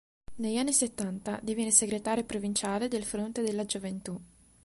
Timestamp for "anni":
0.57-0.73